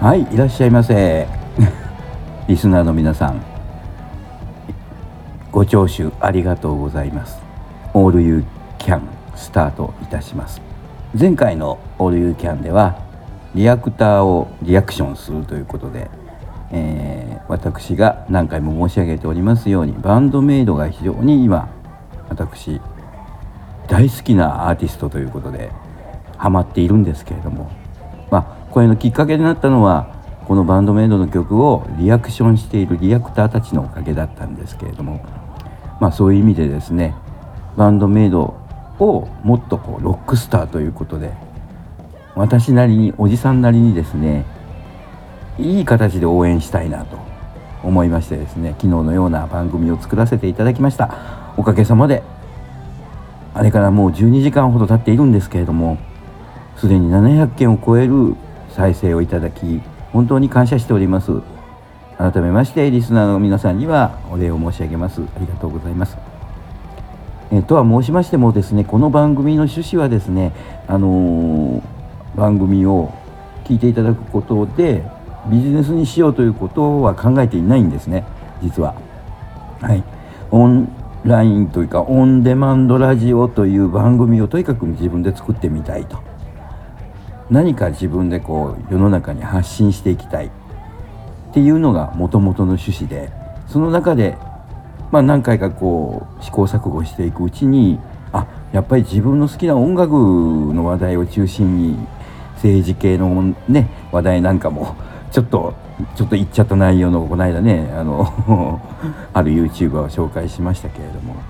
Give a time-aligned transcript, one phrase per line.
[0.00, 1.26] はいいらっしゃいませ。
[2.46, 3.40] リスナーの皆さん
[5.50, 7.40] ご聴取ありがとうございます。
[7.94, 8.44] オールユー
[8.78, 9.02] キャン
[9.34, 10.62] スタートいたします。
[11.18, 12.96] 前回のオールユーキャンでは
[13.54, 16.08] リアクターをリアクションするということで、
[16.72, 21.70] えー、私が何回も申し上げておりますようにバンドメイドが非常に今
[22.28, 22.80] 私
[23.88, 25.70] 大好きなアーティストということで
[26.38, 27.70] ハマっているんですけれども
[28.30, 35.24] まあこれのきっかけになったのはこのバンドメイドの曲をリアクションしているリアクターたちのおかげだったんですけれども
[36.00, 37.14] まあそういう意味でですね
[37.76, 38.56] バンドメイド
[38.98, 41.32] をもっとこうロックスターということで
[42.34, 44.46] 私なりにおじさんなりにですね
[45.58, 47.18] いい形で応援したいなと
[47.82, 51.14] 思いましてですね昨日のような番組を作らせていただきました。
[51.56, 52.22] おかげさまで
[53.54, 55.98] あれからもう12時間ほど経っているんですけれども
[56.76, 58.34] すでに700件を超える
[58.70, 59.82] 再生をいただき
[60.12, 61.32] 本当に感謝しております。
[62.18, 65.22] 改めましてリスナーの皆さんにはお礼を申し上げます。
[65.22, 66.16] ありがとうございます。
[67.50, 70.52] えとは申しましてもですねこの番組の趣旨はですね
[70.88, 71.82] あのー、
[72.34, 73.12] 番組を
[73.64, 75.04] 聞いていただくことで
[75.50, 78.24] ビジネスにしようということは考えていないんですね。
[78.62, 78.94] 実は。
[79.80, 80.02] はい。
[80.50, 80.88] オン
[81.24, 86.18] ラインというかオンデマンドラジオという番組をとにかく自分で作ってみたいと。
[87.50, 90.46] 何か自分でこう世の中に発信していきたい。
[90.46, 90.50] っ
[91.54, 93.30] ていうのがもともとの趣旨で。
[93.66, 94.36] その中で、
[95.10, 97.98] まあ、何回かこう試行錯誤していくうちに
[98.32, 101.96] あやっぱり自分の好きな音楽の話題を中心に
[102.56, 104.94] 政治系のね話題なんかも
[105.32, 105.74] ちょっと
[106.14, 108.80] ちょっと言っちゃった内容のこの間ねあの
[109.32, 111.40] ある YouTuber を紹介しましたけれども、ま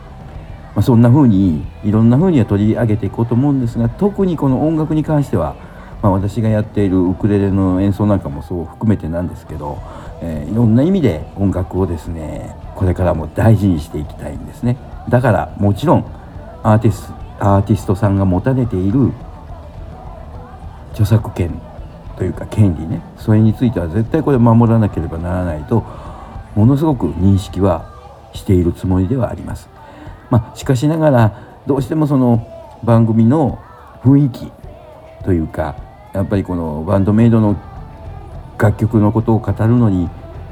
[0.76, 5.54] あ、そんな風にいろんな風には取り上げていこうと思うんですが特にこの音楽に関しては
[6.02, 9.78] まあ、私がやっているウクレレの演奏なんかもそう含めてなんですけど、
[10.20, 14.76] えー、いろんな意味で音楽をですねこれからも大事にしていきたいんですね。
[15.08, 16.04] だからもちろん
[16.64, 19.12] アーティスアーティストさんが持たれている
[20.92, 21.60] 著作権
[22.22, 25.80] というか権利ねそれについては絶対これ守らなければならないと
[26.54, 27.90] ものすごく認識は
[28.32, 29.68] しているつもりではあります。
[30.30, 32.46] まあ、しかしながらどうしてもその
[32.84, 33.58] 番組の
[34.04, 34.52] 雰囲気
[35.24, 35.74] というか
[36.12, 37.56] やっぱりこのバンドメイドの
[38.56, 40.08] 楽曲のことを語るのに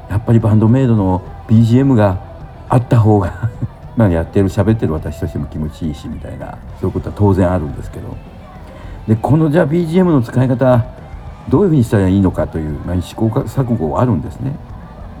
[0.09, 2.19] やっぱりバンドメイドの BGM が
[2.67, 3.49] あった方が
[3.95, 8.17] まあやってる喋ってる私としても気持ちいいしみたいなそういうことは当然あるんですけど
[9.07, 10.99] でこのじゃあ BGM の使い方
[11.51, 14.55] どういうふうにしたらいいのかという、まあ、試行錯誤はあるんですね。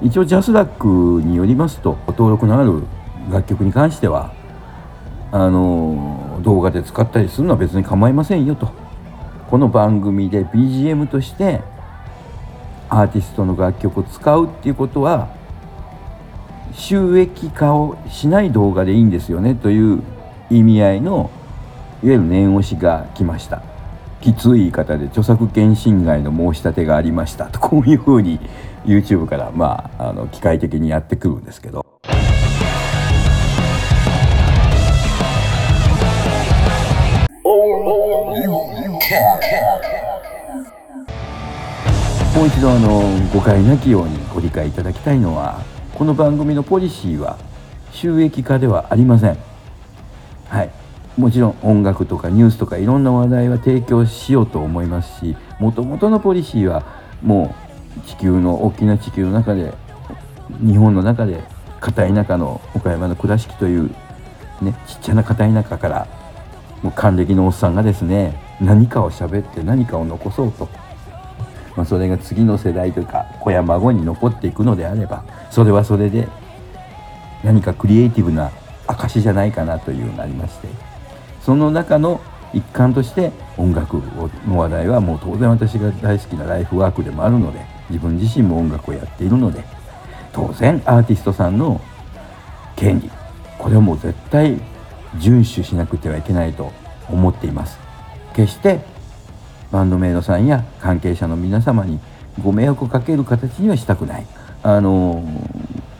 [0.01, 0.87] 一応ジャスラック
[1.21, 2.83] によりますと登録のある
[3.29, 4.33] 楽曲に関しては
[5.31, 8.71] あの動画で使ったりするのは別に構いませんよと。
[9.49, 11.61] この番組で BGM として
[12.89, 15.27] アーティストの楽曲を使うっていうことは
[16.73, 20.01] 収益化をしない動画でいいんですよねという
[20.49, 21.29] 意味合いの
[22.01, 23.70] いわゆる念押しが来ました。
[24.21, 28.39] きつい言い方で著作権侵害の申し立てがありましたとこういうふうに
[28.85, 31.85] YouTube からまああの機械的にやってくるんですけど。
[42.35, 43.01] もう一度あの
[43.33, 45.61] 誤解なきようにご理解いただきたいのは
[45.93, 47.37] この番組のポリシーは
[47.91, 49.37] 収益化ではありません。
[50.47, 50.80] はい。
[51.17, 56.83] もちろん音楽とかニュースとかいろんな話題は提供しようと思いますしもともとのポリシーは
[57.21, 57.53] も
[57.97, 59.73] う地球の大きな地球の中で
[60.65, 61.43] 日本の中で
[61.79, 63.89] 片田舎の岡山の倉敷という
[64.61, 66.07] ねちっちゃな片田舎から
[66.81, 70.69] もう還暦のおっさんがですね何かを喋って何かを残そうと。
[71.75, 76.27] まあ、それが次の世代というか子や孫に残っていくのであればそれはそれで
[77.45, 78.51] 何かクリエイティブな
[78.87, 80.67] 証じゃないかなというのがありまして
[81.41, 82.21] その中の
[82.53, 84.01] 一環として音楽
[84.47, 89.63] の話題はもう当然私が大好きなライフワークでもあるので自分自身も音楽をやっているので
[90.33, 91.81] 当然アーティストさんの
[92.75, 93.09] 権利
[93.57, 94.59] これはもう絶対
[95.17, 96.71] 遵守しなくてはいけないと
[97.09, 97.77] 思っています。
[98.33, 98.79] 決して
[99.71, 101.99] バンドメイドさんや関係者の皆様に
[102.41, 104.25] ご迷惑をかける形にはしたくない。
[104.63, 105.23] あの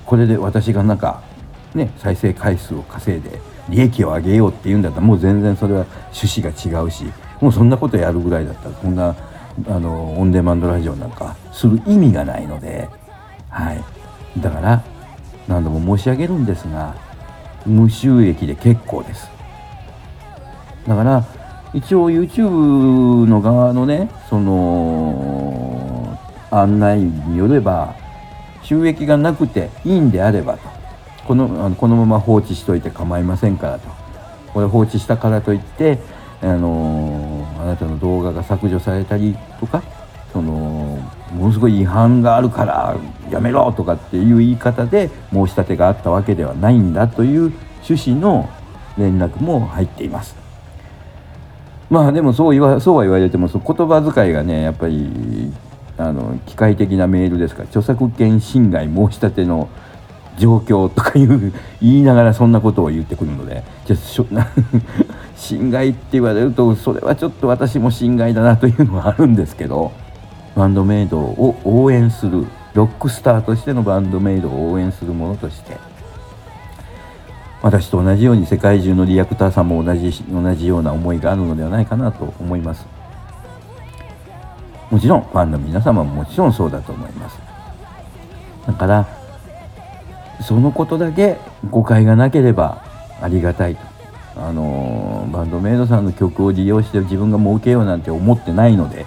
[0.05, 1.23] これで私がなんか
[1.75, 3.39] ね再生回数を稼いで
[3.69, 7.05] 利益を上げようっていうんだったらもう全然それは趣旨が違うし
[7.39, 9.15] もうそんなことやるぐらいだったらこんな
[9.67, 12.87] あのオンデマンドラジオなんかする意味がないので
[13.49, 13.83] はい。
[14.39, 14.83] だから
[15.47, 16.95] 何度も申し上げるんですが
[17.65, 19.29] 無収益で結構です。
[20.87, 21.25] だから
[21.73, 26.17] 一応 YouTube の側のねその
[26.49, 27.95] 案内によれば
[28.63, 30.80] 収益がなくていいんであればと。
[31.27, 33.87] このあのこのまま放置しといて構いませんからと
[34.53, 35.99] これ放置したからといって
[36.41, 39.83] あのあなたの動画が削除されたりとか
[40.33, 40.51] その
[41.33, 42.95] ものすごい違反があるから
[43.29, 47.53] やめろとかっていう言い方で申し立てがあったわけではないんだという
[47.87, 48.49] 趣旨の
[48.97, 50.35] 連絡も入っています。
[51.89, 55.51] まあでもそう言わそうは言われてもそ言葉遣いがねやっぱり
[55.97, 59.67] あの機械的なメールですから著作権侵害申し立ての
[60.37, 63.95] 状況とかいう言いながらそんなことを言ってくるのでじゃ
[65.35, 69.91] 侵害って言われるとそれはちょっと私も侵害だなというのはあるんですけど
[70.55, 75.77] バンドメイドを応援するロックスターとしてのバンドメイドを応援するものとして
[77.61, 82.87] 私と同じように世界中のリアクターさんも同じ同じような思いがあるのではないかなと思います。
[84.89, 87.39] もちろんファンの皆様ももちろんそうだと思います。
[88.65, 89.07] だから
[90.41, 91.37] そのことだけ
[91.69, 92.83] 誤解がなければ
[93.21, 93.91] ありがたいと。
[94.33, 99.05] あのバンドメイドさんの曲を利用して自分が儲けようなんて思ってないので。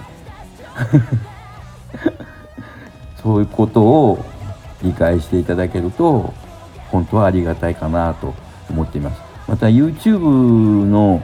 [3.22, 4.22] そういうことを
[4.82, 6.34] 理解していただけると
[6.90, 8.34] 本当はありがたいかなと
[8.70, 9.20] 思っています。
[9.48, 11.22] また YouTube の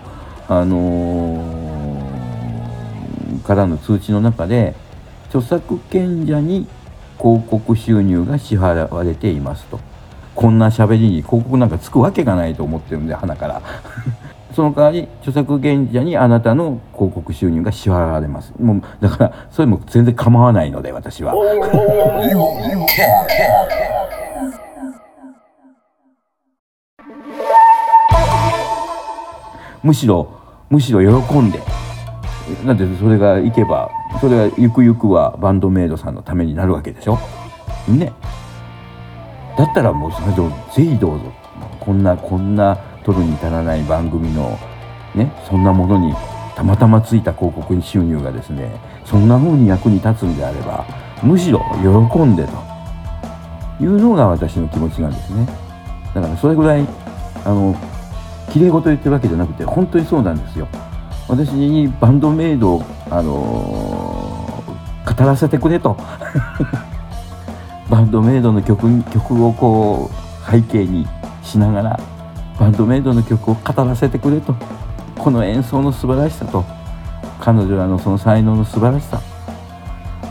[0.49, 4.75] あのー、からの通知の中で
[5.29, 6.67] 著作権者に
[7.19, 9.79] 広告収入が支払われていますと。
[10.41, 13.61] こんな喋りに広告なんかつくわけがないと思ってるんで鼻から。
[14.57, 18.55] その代わり著作権者にあなたの広告収入が支払われます。
[18.59, 21.35] もうだからそれも全然構わないので私は。
[29.83, 30.27] むしろ
[30.71, 31.61] むしろ喜んで。
[32.65, 33.91] なんでそれがいけば
[34.23, 37.19] それがゆくゆくはバンドメイドさんのためになるわけでしょ？
[37.89, 38.13] ね
[39.61, 40.35] だったらもうそれで
[40.75, 41.33] ぜひどうぞ。
[41.81, 44.59] こんなこんな取るに至らない番組の
[45.15, 46.15] ねそんなものに
[46.57, 50.87] たまたまついた広告収入がですねそんな風に役に立つんであれば
[51.23, 52.53] むしろ喜んでと
[53.85, 55.47] いうのが私の気持ちなんですね。
[56.15, 56.87] だからそれぐらい
[57.45, 57.77] あの
[58.51, 60.69] 綺麗事言ってるわけじゃなくて本当にそうなんですよ。
[61.29, 65.97] 私にバンドメイドを、あのー、語らせてくれと。
[67.91, 71.07] バンドメイドの曲曲をこう背景に
[71.43, 72.01] しながら
[72.59, 74.55] バンドメイドの曲を語らせてくれと。
[75.19, 76.65] この演奏の素晴らしさと
[77.41, 79.21] 彼女らのその才能の素晴らしさ。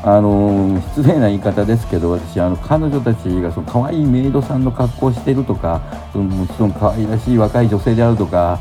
[0.01, 5.81] あの失礼な言い方ですけど私あの彼女たちがその可愛いメイドさんの格好をしてるとか
[6.13, 8.59] もちろん可愛らしい若い女性であるとか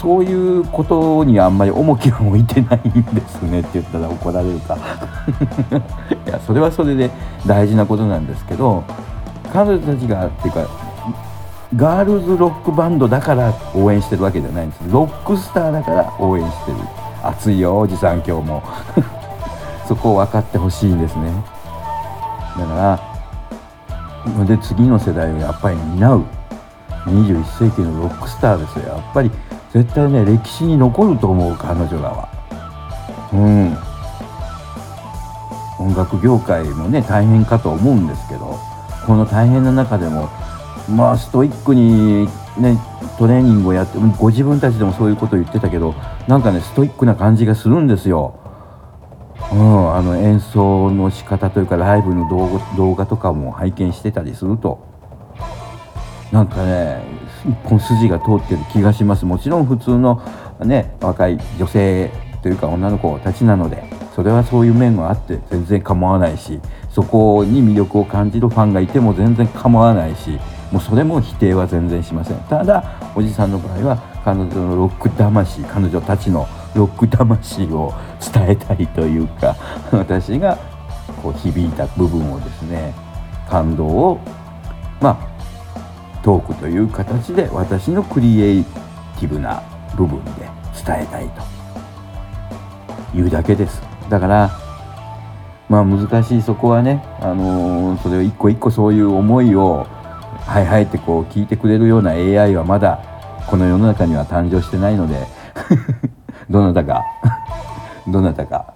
[0.00, 4.76] そういうことにあんまり重きを置いてないんですねって言ったら怒られるか。
[6.26, 7.10] いやそれはそれで
[7.46, 8.84] 大事なことなんですけど
[9.52, 10.66] 彼女たちがっていうか
[11.74, 14.82] ガールズロックバンドだから応援してるわけじゃないんです。
[14.88, 16.78] ロックスターだから応援してる。
[17.22, 18.62] 熱いよおじさん今日も。
[19.86, 21.32] そこを分かってほしいんですね。
[22.56, 22.98] だか
[24.38, 26.24] らで次の世代をやっぱり担う。
[27.06, 28.94] 21世紀のロックスターですよ。
[28.94, 29.30] やっぱり
[29.72, 32.28] 絶対ね歴史に残ると思う彼女らは。
[33.32, 33.88] うん。
[35.78, 38.58] 音楽業界もね大変かと思うんですけど
[39.06, 40.28] この大変な中でも
[40.90, 42.26] まあストイックに
[42.60, 42.78] ね
[43.18, 45.94] トレーニングをやってご自分たちでもそういうことを言ってたけど
[46.26, 48.38] なんかねストイックな感じがするんですよ。
[49.50, 54.97] うん、あの演奏の仕方というかライブの動画動画とかも拝見してたりすると。
[56.32, 57.02] なんかね
[57.48, 59.24] 一本筋が通ってる気がします。
[59.24, 60.22] もちろん普通の
[60.64, 62.10] ね若い女性
[62.42, 63.82] というか女の子たちなので
[64.14, 70.38] それはそういう面があって全然構わないしそこに魅力を感じるファンがいても全然構わないし
[70.70, 72.38] もうそれも否定は全然しません。
[72.48, 77.94] ただおじさんの場合は彼女のロック魂彼女たちのロック魂を
[78.32, 79.56] 伝えたいというか
[79.90, 80.58] 私が
[81.22, 82.94] こう響いた部分をですね
[83.48, 84.20] 感動を
[85.00, 85.37] まあ
[86.28, 88.64] トークという形で私のクリエイ
[89.18, 89.62] ティブな
[89.96, 90.30] 部分で
[90.74, 91.30] 伝えたい
[93.12, 93.80] というだけです。
[94.10, 94.50] だから
[95.70, 99.86] まあ難しいそこはね、あのー、それを一個一個そういう思いを
[100.40, 103.00] はいはいってこう聞いてくれるような AI はまだ
[103.48, 105.26] この世の中には誕生してないので
[106.50, 107.04] どなたか
[108.06, 108.74] どなたか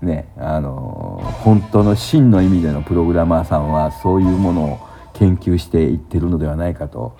[0.00, 7.16] ねあの本当の真の意味でのプログラマーさんはそういうものを研究していってるのではないかと。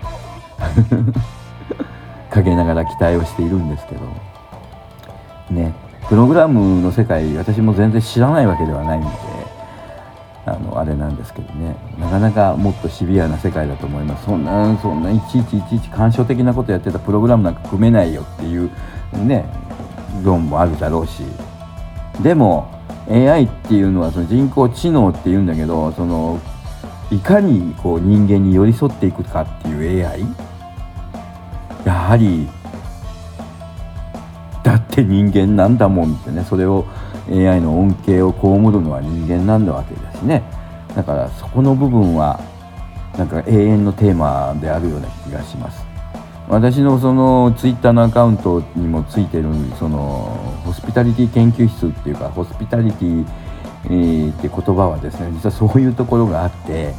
[2.31, 4.01] 陰ながら期待をしているんですけど。
[5.51, 5.75] ね
[6.09, 9.09] プログラムの世界私も全然知らないわけではないんで
[10.45, 11.77] あのあれなんですけどね。
[12.01, 14.25] なかなかもっとシビアな世界だと思います。
[14.25, 18.69] そんなそんないちいちいちいち干渉的なことやってたプログラムなんか組めないよっていう
[19.25, 19.45] ね
[20.25, 21.23] 論もあるだろうし。
[22.21, 22.69] でも
[23.09, 26.41] AI っていうのはその人工知能っていうんだけどその
[27.13, 30.21] いかにこう人間に寄り添っていくかっていう AI
[31.85, 32.49] やはり
[34.63, 36.87] だって人間なんだもんってねそれを
[37.29, 40.43] AI の恩恵を被るのは人間なんだわけだしね。
[40.95, 42.41] だからそこの部分は
[43.17, 45.85] なんか永遠のテーマであるような気がします。
[46.49, 49.45] 私のそのツイッターのアカウントにもついてる
[49.79, 53.27] そのホスピタリティ研究室っていうかホスピタリティ、
[53.87, 56.95] えー、って言葉はですね実はそういうところがあって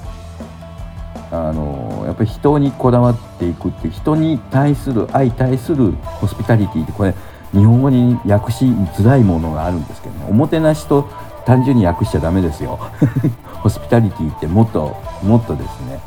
[1.32, 7.14] あのやっぱり人にこだわっていくっていう人に対する相対するホスピタリティってこれ
[7.54, 11.10] 日本語に訳しづらいものがあるんですけどねおもてなしと
[11.46, 12.80] 単純に訳しちゃダメですよ。
[13.62, 16.00] ホスピタリティってもっともっとですね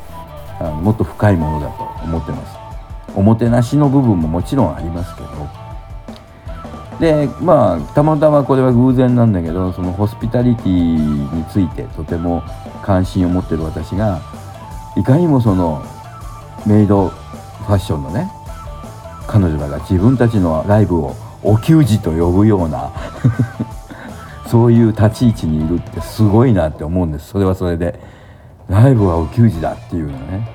[0.61, 2.57] あのもっと深いものだと思ってます。
[3.15, 5.29] おもてなしの部分ももちろんありますけど
[7.01, 12.43] でまあたまたまこれは偶然なんだけどそのホスピタリティについてとても
[12.83, 14.21] 関心を持ってる私が
[14.97, 15.85] いかにもその
[16.67, 18.31] メイドファッションのね
[19.27, 22.91] 彼女らが自分たちのライブをお給仕と呼ぶような
[24.49, 27.31] そういう立ち位置にいるってすごいなって思うんです。
[27.31, 28.01] それはそれで
[28.69, 30.49] ライブはお給仕だっていうのね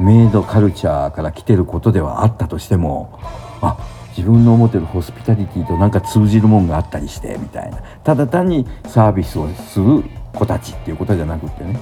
[0.00, 3.18] メイドカルチャーから来てることではあったとしても
[3.60, 3.76] あ
[4.16, 7.78] 自分の思ってるホスピタリティとなんか通じるもんがあったりしてみたいな。
[8.04, 11.78] ただ単にサービスをする子たちっていうことじゃなくってね。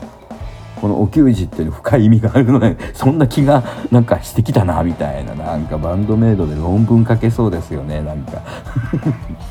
[0.81, 8.41] このお給仕っていう深い意味があるのでそんな気がなんかしてきたなみたいななんかバンドメイドで論文書けそうですよねなんか。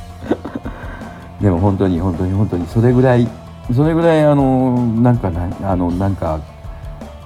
[1.40, 3.28] でも本当に本当に本当にそれぐらい
[3.74, 6.40] それぐらいあのなんかなあのなんか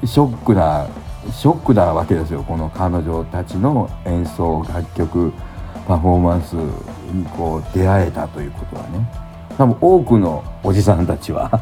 [0.04, 0.86] ショックな
[1.32, 5.34] ショックなわけですよこの彼女たちの演奏楽曲
[5.88, 9.24] パフォーマンスにこう出会えたということはね。
[9.58, 11.62] 多分多くのおじさんたちは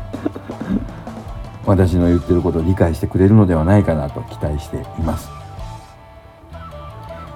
[1.66, 5.30] 私の言ってることを理解してくれるのではないかなと期待しています。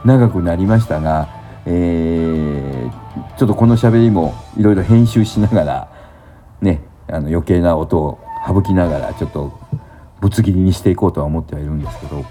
[0.06, 1.28] 長くなりましたが、
[1.66, 5.88] えー、ちょっとこの喋りもいろいろ編集しながら
[6.62, 9.52] ねあの余計な音を省きながらちょっと
[10.26, 12.26] ぶつ切りにしていこうとは思ってはいるんですけど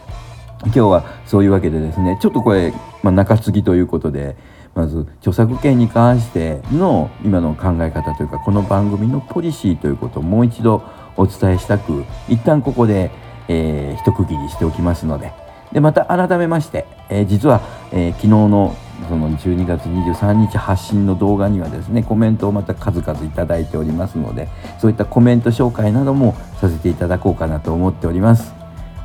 [0.65, 2.73] 今日はそういうわけでですねちょっとこれ、
[3.05, 4.35] まあ、中継ぎということで
[4.75, 10.83] まず著作権に関しての今の考え方というかこの番組のポリシーということをもう一度
[11.17, 13.13] お伝えしたく一旦ここで、
[13.47, 15.33] えー、一区切りしておきますので
[15.71, 17.61] でまた改めまして、えー、実は、
[17.93, 18.77] えー、昨日の
[19.09, 24.49] その12月23日発信の動画にはですねコメントをまた数々いただいておりますので
[24.81, 28.55] そういったコメント紹介などもさせていただこうかなと思っております。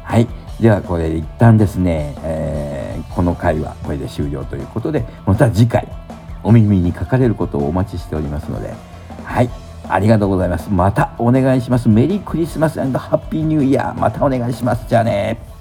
[0.04, 0.28] はい。
[0.60, 5.88] ではこれ一旦ですね、えー、この回はこれで終了ということでまた次回
[6.44, 8.74] お耳にかかれることをお待ちしておりますので
[9.24, 9.50] はい。
[9.88, 10.70] ありがとうございます。
[10.70, 11.90] またお願いします。
[11.90, 14.00] メリークリスマスハッピーニューイヤー。
[14.00, 14.86] またお願いします。
[14.88, 15.59] じゃあね。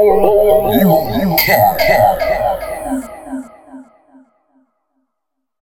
[0.00, 2.39] You, you can.